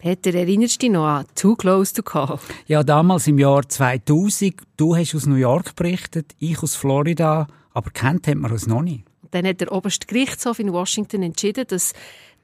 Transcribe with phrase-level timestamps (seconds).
[0.00, 2.38] Peter, erinnerst du dich noch an Too Close to Call?
[2.66, 4.54] Ja, damals im Jahr 2000.
[4.78, 8.80] Du hast aus New York berichtet, ich aus Florida, aber kennt hat man uns noch
[8.80, 9.04] nicht.
[9.30, 11.92] Dann hat der oberste Gerichtshof in Washington entschieden, dass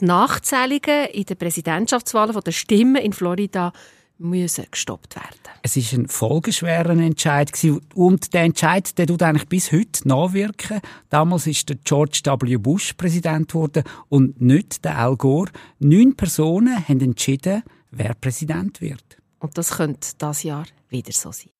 [0.02, 3.72] die Nachzählungen in den Präsidentschaftswahlen der Stimmen in Florida
[4.18, 5.28] müssen gestoppt werden.
[5.62, 7.50] Es ist ein folgeschwerer Entscheid
[7.94, 10.80] und der Entscheid, der tut eigentlich bis heute nachwirken.
[11.10, 12.56] Damals ist der George W.
[12.56, 15.50] Bush Präsident geworden und nicht der Al Gore.
[15.78, 19.18] Neun Personen haben entschieden, wer Präsident wird.
[19.38, 21.50] Und das könnte das Jahr wieder so sein.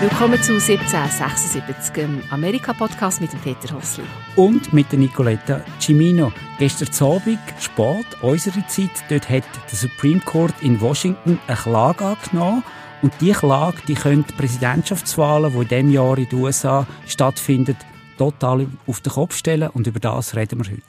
[0.00, 4.04] Willkommen zu 1776, dem Amerika-Podcast mit dem Peter Hossli.
[4.36, 6.32] Und mit der Nicoletta Cimino.
[6.56, 12.62] Gestern Abend, spät, unsere Zeit, dort hat der Supreme Court in Washington eine Klage angenommen.
[13.02, 17.76] Und diese Klage, die könnte Präsidentschaftswahlen, die in diesem Jahr in den USA stattfinden,
[18.16, 19.68] total auf den Kopf stellen.
[19.70, 20.82] Und über das reden wir heute.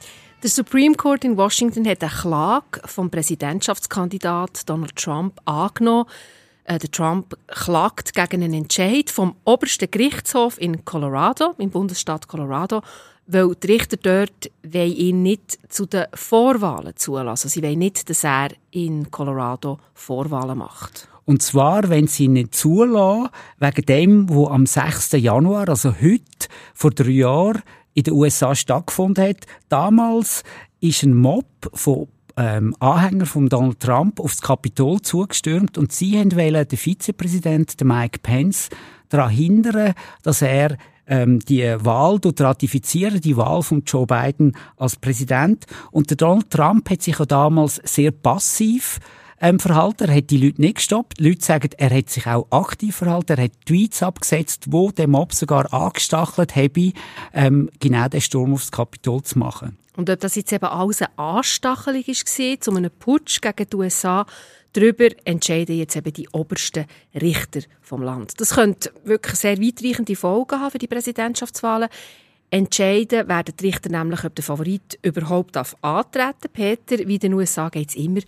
[0.44, 6.06] Der Supreme Court in Washington hat eine Klage vom Präsidentschaftskandidat Donald Trump angenommen.
[6.70, 12.82] Äh, der Trump klagt gegen einen Entscheid vom obersten Gerichtshof in Colorado, im Bundesstaat Colorado,
[13.26, 17.50] weil die Richter dort ihn nicht zu den Vorwahlen zulassen.
[17.50, 21.08] Sie wollen nicht, dass er in Colorado Vorwahlen macht.
[21.26, 25.14] Und zwar, wenn sie ihn nicht zulassen, wegen dem, wo am 6.
[25.14, 27.64] Januar, also heute, vor drei Jahren,
[27.96, 29.46] in den USA stattgefunden hat.
[29.70, 30.44] Damals
[30.82, 32.08] ist ein Mob von
[32.40, 38.20] ähm, Anhänger von Donald Trump aufs Kapitol zugestürmt und sie haben wollen, den Vizepräsident, Mike
[38.24, 38.70] Pence,
[39.10, 45.66] daran hindern, dass er ähm, die Wahl ratifizieren, die Wahl von Joe Biden als Präsident.
[45.92, 49.00] Und der Donald Trump hat sich auch damals sehr passiv
[49.42, 50.08] ähm, verhalten.
[50.08, 51.20] Er hat die Leute nicht gestoppt.
[51.20, 53.38] Die Leute sagen, er hat sich auch aktiv verhalten.
[53.38, 56.94] Er hat Tweets abgesetzt, wo der Mob sogar angestachelt habe,
[57.34, 59.78] ähm, genau den Sturm aufs Kapitol zu machen.
[60.00, 64.26] Und ob das jetzt eben alles eine Anstachelung war, zu einem Putsch gegen die USA,
[64.72, 68.40] darüber entscheiden jetzt eben die obersten Richter vom Land.
[68.40, 71.90] Das könnte wirklich sehr weitreichende Folgen haben für die Präsidentschaftswahlen.
[72.50, 76.54] Entscheiden werden die Richter nämlich, ob der Favorit überhaupt antreten darf.
[76.54, 78.22] Peter, wie in den USA geht es immer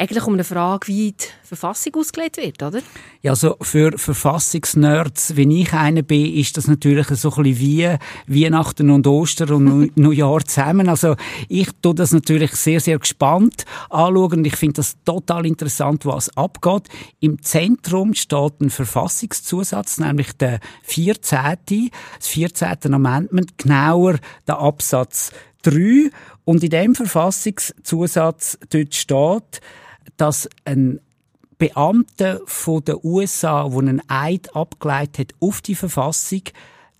[0.00, 2.80] eigentlich um eine Frage, wie die Verfassung ausgelegt wird, oder?
[3.20, 7.98] Ja, also für Verfassungsnerds, wie ich einer bin, ist das natürlich so ein bisschen
[8.28, 10.88] wie Weihnachten und Ostern und Neujahr zusammen.
[10.88, 11.16] Also
[11.48, 16.34] ich tue das natürlich sehr, sehr gespannt anschauen und ich finde das total interessant, was
[16.36, 16.84] abgeht.
[17.18, 21.90] Im Zentrum steht ein Verfassungszusatz, nämlich der 14.
[22.18, 22.94] Das 14.
[22.94, 25.32] Amendment, genauer der Absatz
[25.62, 26.10] 3.
[26.44, 29.60] Und in dem Verfassungszusatz dort steht,
[30.16, 31.00] dass ein
[31.58, 36.42] Beamter von den USA, der einen Eid abgeleitet hat auf die Verfassung,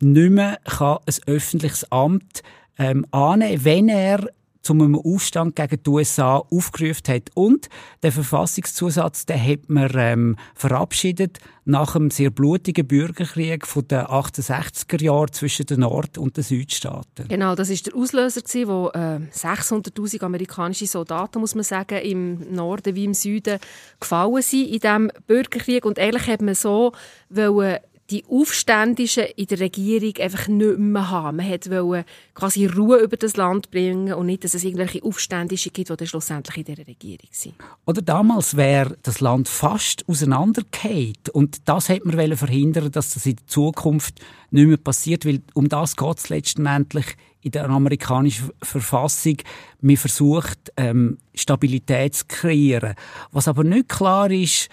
[0.01, 2.43] nicht mehr kann ein öffentliches Amt
[2.79, 4.29] ähm, annehmen, wenn er
[4.63, 7.31] zu einem Aufstand gegen die USA aufgerufen hat.
[7.35, 7.69] Und
[8.03, 15.03] der Verfassungszusatz, den hat man ähm, verabschiedet nach einem sehr blutigen Bürgerkrieg von den 68er
[15.03, 17.29] Jahren zwischen den Nord- und den Südstaaten.
[17.29, 22.95] Genau, das ist der Auslöser wo äh, 600.000 amerikanische Soldaten, muss man sagen, im Norden
[22.95, 23.59] wie im Süden
[24.01, 25.85] gefallen sind in diesem Bürgerkrieg.
[25.85, 26.93] Und eigentlich hat man so
[27.29, 27.79] wollen
[28.11, 31.37] die Aufständischen in der Regierung einfach nicht mehr haben.
[31.37, 35.91] Man wollte quasi Ruhe über das Land bringen und nicht, dass es irgendwelche Aufständische gibt,
[35.91, 37.55] die dann schlussendlich in der Regierung sind.
[37.85, 41.15] Oder damals wäre das Land fast auseinandergefallen.
[41.33, 44.21] Und das hätte man verhindern dass das in der Zukunft
[44.51, 49.37] nicht mehr passiert, weil um das geht es letztendlich in der amerikanischen Verfassung.
[49.81, 52.95] Man versucht, ähm, Stabilität zu kreieren.
[53.31, 54.69] Was aber nicht klar ist,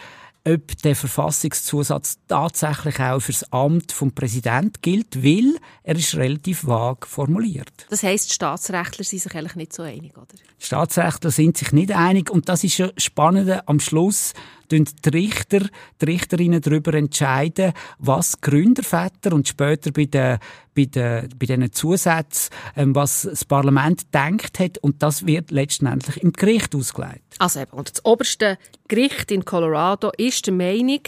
[0.48, 6.68] ob der Verfassungszusatz tatsächlich auch für das Amt vom Präsident gilt, weil er ist relativ
[6.68, 7.88] vag formuliert.
[7.90, 10.28] Das heißt, Staatsrechtler sind sich eigentlich nicht so einig, oder?
[10.60, 13.64] Staatsrechtler sind sich nicht einig und das ist ja spannend.
[13.68, 14.34] Am Schluss
[14.72, 15.62] die Richter,
[16.02, 20.40] die Richterinnen darüber entscheiden, was Gründerväter und später bei den,
[20.74, 26.18] bei den, bei diesen Zusätzen, ähm, was das Parlament denkt hat und das wird letztendlich
[26.18, 27.22] im Gericht ausgelegt.
[27.40, 28.58] Also eben, und das oberste
[28.88, 31.02] Gericht in Colorado ist der Meinung,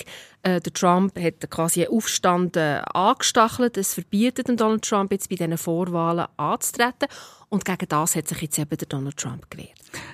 [0.43, 3.77] äh, der Trump hat quasi einen Aufstand äh, angestachelt.
[3.77, 7.09] Es verbietet Donald Trump jetzt bei diesen Vorwahlen anzutreten.
[7.49, 9.71] Und gegen das hat sich jetzt eben der Donald Trump gewehrt.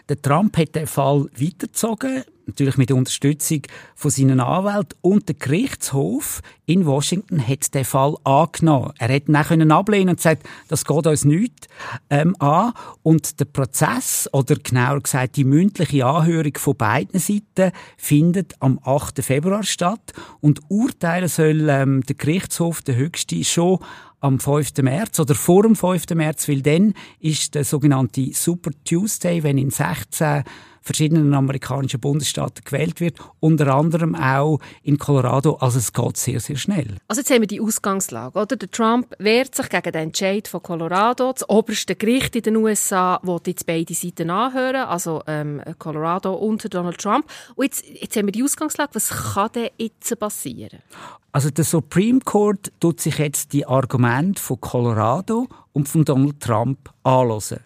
[0.10, 3.62] Der Trump hat den Fall weitergezogen natürlich mit Unterstützung
[3.96, 8.94] von seinen Anwälten und der Gerichtshof in Washington hat den Fall angenommen.
[8.98, 11.68] Er hätte dann ablehnen und gesagt, das geht uns nicht
[12.10, 12.74] ähm, an.
[13.02, 19.24] Und der Prozess, oder genauer gesagt die mündliche Anhörung von beiden Seiten, findet am 8.
[19.24, 20.14] Februar statt.
[20.42, 23.80] und urteilen soll ähm, der Gerichtshof, der höchste, schon
[24.24, 24.78] am 5.
[24.82, 26.12] März oder vor dem 5.
[26.16, 30.44] März, weil dann ist der sogenannte Super Tuesday, wenn in 16
[30.84, 35.56] verschiedenen amerikanischen Bundesstaaten gewählt wird, unter anderem auch in Colorado.
[35.56, 36.98] Also es geht sehr, sehr schnell.
[37.08, 38.56] Also jetzt haben wir die Ausgangslage, oder?
[38.56, 41.32] Der Trump wehrt sich gegen den Entscheid von Colorado.
[41.32, 46.72] Das oberste Gericht in den USA will jetzt beide Seiten anhören, also ähm, Colorado und
[46.74, 47.26] Donald Trump.
[47.56, 48.92] Und jetzt, jetzt haben wir die Ausgangslage.
[48.94, 50.80] Was kann denn jetzt passieren?
[51.32, 56.92] Also der Supreme Court tut sich jetzt die Argumente von Colorado und von Donald Trump
[57.04, 57.60] anhören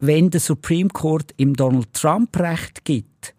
[0.00, 3.34] wenn der Supreme Court im Donald Trump Recht gibt,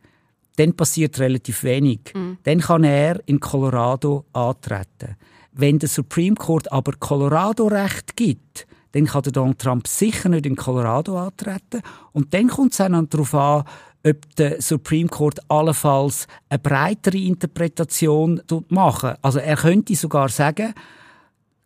[0.58, 2.00] dann passiert relativ wenig.
[2.14, 2.38] Mhm.
[2.44, 5.18] Dann kann er in Colorado antreten.
[5.54, 10.46] Wenn der Supreme Court aber Colorado Recht gibt, dann kann der Donald Trump sicher nicht
[10.46, 11.82] in Colorado antreten.
[12.14, 13.64] Und dann kommt es dann darauf an,
[14.06, 19.14] ob der Supreme Court allenfalls eine breitere Interpretation machen.
[19.22, 20.74] Also er könnte sogar sagen,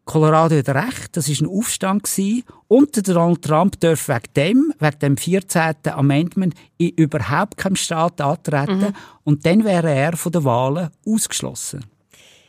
[0.06, 2.44] Colorado hat recht, das ist ein Aufstand gewesen.
[2.68, 5.76] und der Donald Trump darf wegen dem, wegen dem 14.
[5.86, 8.94] Amendment, in überhaupt keinem Staat antreten mhm.
[9.24, 11.86] und dann wäre er von den Wahlen ausgeschlossen.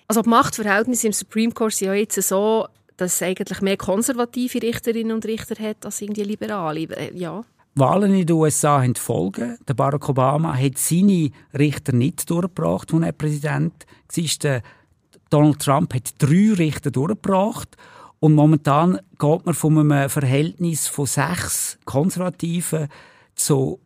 [0.07, 4.63] Also die Machtverhältnisse im Supreme Court sind ja jetzt so, dass es eigentlich mehr konservative
[4.63, 6.87] Richterinnen und Richter hat als irgendwie liberale.
[7.15, 7.43] Ja.
[7.75, 9.59] Wahlen in den USA haben Folgen.
[9.67, 14.63] Der Barack Obama hat seine Richter nicht durchgebracht, als er Präsident war.
[15.31, 17.77] Donald Trump hat drei Richter durchgebracht.
[18.19, 22.89] Und momentan geht man von einem Verhältnis von sechs Konservativen
[23.35, 23.81] zu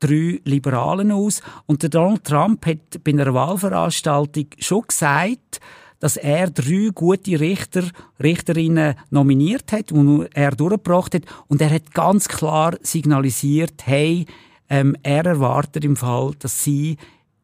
[0.00, 1.42] drei Liberalen aus.
[1.66, 5.60] Und der Donald Trump hat bei einer Wahlveranstaltung schon gesagt,
[6.00, 7.84] dass er drei gute Richter,
[8.22, 11.22] Richterinnen nominiert hat, die er durchgebracht hat.
[11.46, 14.24] Und er hat ganz klar signalisiert, hey,
[14.70, 16.96] ähm, er erwartet im Fall, dass sie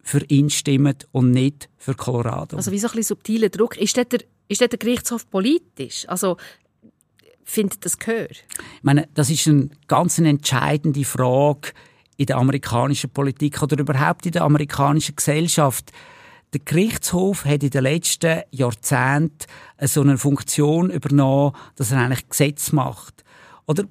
[0.07, 2.57] für ihn stimmen und nicht für Colorado.
[2.57, 3.77] Also wie so ein bisschen subtiler Druck.
[3.77, 4.07] Ist der,
[4.47, 6.09] ist der Gerichtshof politisch?
[6.09, 6.37] Also
[7.43, 8.31] findet das Gehör?
[8.31, 11.73] Ich meine, das ist eine ganz entscheidende Frage
[12.17, 15.91] in der amerikanischen Politik oder überhaupt in der amerikanischen Gesellschaft.
[16.53, 19.47] Der Gerichtshof hat in den letzten Jahrzehnten
[19.83, 23.25] so eine Funktion übernommen, dass er eigentlich Gesetz macht.
[23.67, 23.87] Oder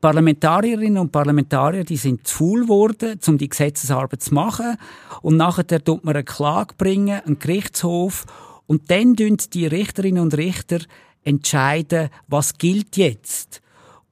[0.00, 4.76] Parlamentarierinnen und Parlamentarier, die sind zu faul geworden, um die Gesetzesarbeit zu machen.
[5.22, 8.26] Und nachher tut man eine Klage bringen, einen Gerichtshof.
[8.66, 10.78] Und dann entscheiden die Richterinnen und Richter
[11.24, 13.60] entscheiden, was gilt jetzt.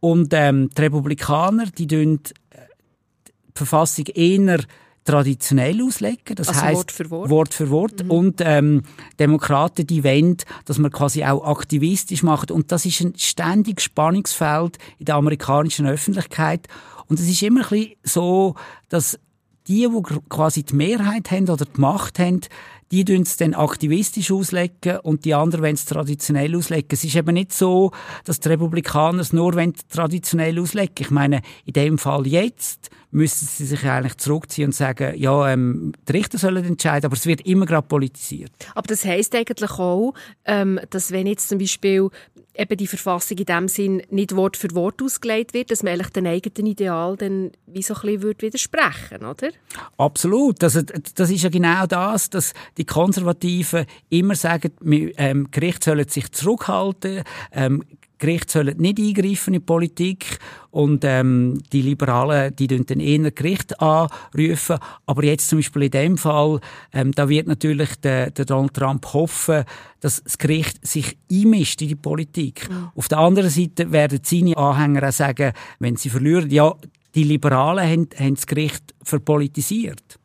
[0.00, 2.18] Und ähm, die Republikaner, die die
[3.54, 4.58] Verfassung eher
[5.06, 6.35] traditionell auslegen.
[6.35, 7.31] Das also heißt Wort für Wort.
[7.31, 8.05] Wort, für Wort.
[8.05, 8.11] Mhm.
[8.11, 8.82] Und ähm,
[9.19, 10.37] Demokraten, die wollen,
[10.67, 12.50] dass man quasi auch aktivistisch macht.
[12.50, 16.67] Und das ist ein ständiges Spannungsfeld in der amerikanischen Öffentlichkeit.
[17.06, 18.55] Und es ist immer ein bisschen so,
[18.88, 19.19] dass
[19.69, 22.41] die, die quasi die Mehrheit haben oder die Macht haben,
[22.93, 26.88] die tun es dann aktivistisch auslegen und die anderen wollen es traditionell auslegen.
[26.93, 27.91] Es ist eben nicht so,
[28.25, 29.55] dass die Republikaner es nur
[29.88, 35.14] traditionell auslegen Ich meine, in dem Fall jetzt müssen sie sich eigentlich zurückziehen und sagen,
[35.17, 38.53] ja, ähm, die Richter sollen entscheiden, aber es wird immer gerade politisiert.
[38.75, 40.14] Aber das heißt eigentlich auch,
[40.44, 42.11] ähm, dass wenn jetzt zum Beispiel
[42.58, 46.11] eben die Verfassung in dem Sinn nicht Wort für Wort ausgelegt wird, dass man eigentlich
[46.11, 49.50] den eigenen Ideal dann wie so ein bisschen widersprechen oder?
[49.97, 50.62] Absolut.
[50.62, 54.73] Also, das ist ja genau das, dass die Konservativen immer sagen,
[55.17, 57.23] ähm, Gerichte sollen sich zurückhalten,
[57.53, 57.82] ähm,
[58.18, 60.38] Gerichte sollen nicht eingreifen in die Politik
[60.70, 64.79] und ähm, die Liberalen, die dann eher Gericht anrufen.
[65.06, 66.60] Aber jetzt zum Beispiel in dem Fall,
[66.93, 69.64] ähm, da wird natürlich der, der Donald Trump hoffen,
[70.00, 72.69] dass das Gericht sich einmischt in die Politik.
[72.70, 72.91] Mhm.
[72.94, 76.74] Auf der anderen Seite werden seine Anhänger auch sagen, wenn sie verlieren, ja,
[77.14, 80.19] die Liberalen haben, haben das Gericht verpolitisiert.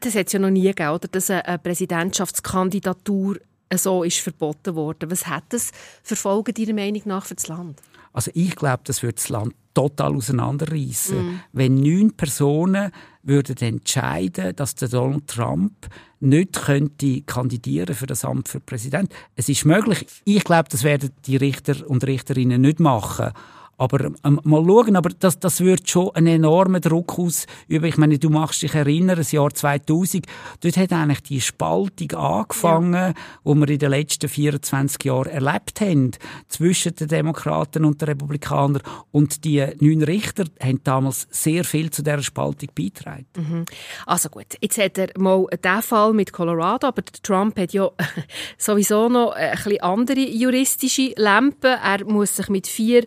[0.00, 1.08] Das hat es ja noch nie gegeben, oder?
[1.08, 3.38] dass eine Präsidentschaftskandidatur
[3.74, 5.10] so ist verboten worden.
[5.10, 7.80] Was hat das für Folgen Ihrer Meinung nach für das Land?
[8.12, 11.40] Also ich glaube, das wird das Land total auseinanderreißen, mm.
[11.52, 12.90] wenn neun Personen
[13.22, 15.86] würden entscheiden, dass der Donald Trump
[16.20, 19.12] nicht könnte kandidieren für das Amt für Präsident.
[19.34, 20.06] Es ist möglich.
[20.24, 23.32] Ich glaube, das werden die Richter und Richterinnen nicht machen.
[23.78, 27.84] Aber ähm, mal schauen, aber das, das wird schon einen enormen Druck ausüben.
[27.84, 30.26] Ich meine, du machst dich erinnern, das Jahr 2000,
[30.60, 33.14] dort hat eigentlich die Spaltung angefangen, ja.
[33.44, 36.12] wo wir in den letzten 24 Jahren erlebt haben,
[36.48, 38.82] zwischen den Demokraten und den Republikanern.
[39.12, 43.26] Und die neun Richter haben damals sehr viel zu dieser Spaltung beigetragen.
[43.36, 43.64] Mhm.
[44.06, 47.90] Also gut, jetzt hat er mal den Fall mit Colorado, aber Trump hat ja
[48.58, 51.76] sowieso noch ein bisschen andere juristische Lampen.
[51.82, 53.06] Er muss sich mit vier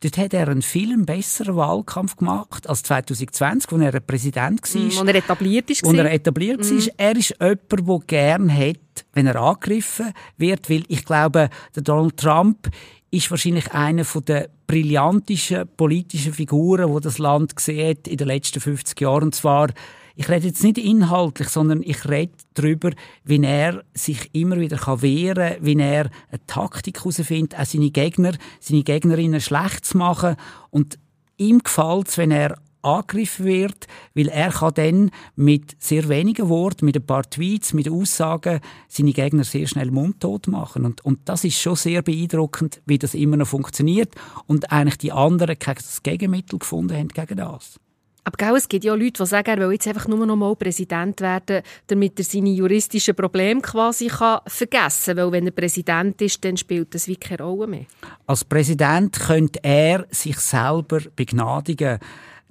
[0.00, 4.82] Dort hat er einen viel einen besseren Wahlkampf gemacht als 2020, als er Präsident war.
[4.82, 5.84] Mm, und er etabliert ist.
[5.84, 6.70] Und er etabliert mm.
[6.70, 6.92] war.
[6.96, 12.16] Er ist jemand, der gerne hat, wenn er angegriffen wird, weil ich glaube, der Donald
[12.16, 12.68] Trump
[13.10, 18.60] ist wahrscheinlich einer der brillantesten politischen Figuren, die das Land gesehen hat in den letzten
[18.60, 19.24] 50 Jahren.
[19.24, 19.68] Und zwar
[20.16, 22.90] ich rede jetzt nicht inhaltlich, sondern ich rede darüber,
[23.24, 28.32] wie er sich immer wieder wehren kann, wie er eine Taktik herausfindet, auch seine Gegner,
[28.58, 30.36] seine Gegnerinnen schlecht zu machen.
[30.70, 30.98] Und
[31.36, 36.86] ihm gefällt es, wenn er angegriffen wird, weil er kann dann mit sehr wenigen Worten,
[36.86, 40.86] mit ein paar Tweets, mit Aussagen seine Gegner sehr schnell mundtot machen.
[40.86, 44.14] Und, und das ist schon sehr beeindruckend, wie das immer noch funktioniert
[44.46, 47.78] und eigentlich die anderen kein Gegenmittel gefunden haben gegen das.
[48.26, 50.56] Aber gell, es gibt ja Leute, die sagen, er will jetzt einfach nur noch mal
[50.56, 55.26] Präsident werden, damit er seine juristischen Probleme quasi kann vergessen kann.
[55.26, 57.86] Weil wenn er Präsident ist, dann spielt das wie keine Rolle mehr.
[58.26, 62.00] Als Präsident könnte er sich selber begnadigen.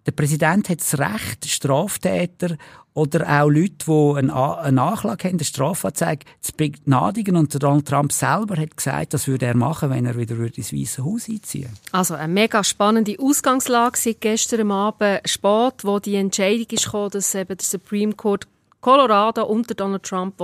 [0.06, 2.58] Der Präsident hat das Recht, Straftäter
[2.94, 7.36] oder auch Leute, die eine, Nachlage haben, eine Strafanzeige zu begnadigen.
[7.36, 11.04] Und Donald Trump selber hat gesagt, das würde er machen, wenn er wieder ins Weiße
[11.04, 17.10] Haus einziehen Also eine mega spannende Ausgangslage seit gestern Abend spät, wo die Entscheidung gekommen,
[17.10, 18.48] dass eben der Supreme Court
[18.86, 20.39] Colorado unter Donald Trump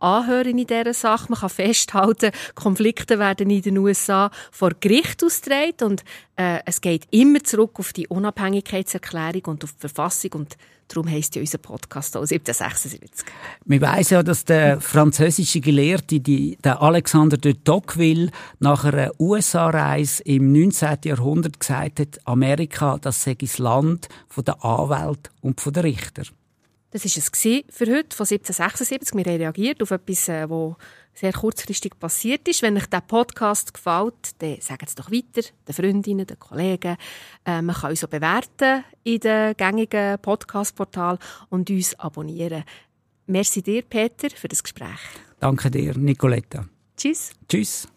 [0.00, 1.28] anhören in dieser Sache.
[1.30, 6.04] Man kann festhalten, Konflikte werden in den USA vor Gericht ausgetragen und
[6.36, 10.58] äh, es geht immer zurück auf die Unabhängigkeitserklärung und auf die Verfassung und
[10.88, 13.24] Darum heisst ja unser Podcast auch 1776.
[13.64, 20.24] Wir weiss ja, dass der französische Gelehrte, die, der Alexander de Tocqueville, nach einer USA-Reise
[20.24, 20.98] im 19.
[21.04, 26.24] Jahrhundert gesagt hat, Amerika, das sei das Land der Anwälte und der Richter.
[26.92, 29.14] Das war es für heute von 1776.
[29.14, 30.74] Wir haben reagiert auf etwas, das äh,
[31.14, 32.62] sehr kurzfristig passiert ist.
[32.62, 36.96] Wenn euch der Podcast gefällt, dann sagt es doch weiter, den Freundinnen, den Kollegen.
[37.44, 41.18] Äh, man kann uns auch bewerten in den gängigen Podcast-Portal
[41.48, 42.64] und uns abonnieren.
[43.26, 44.98] Merci dir, Peter, für das Gespräch.
[45.38, 46.66] Danke dir, Nicoletta.
[46.96, 47.30] Tschüss.
[47.48, 47.88] Tschüss.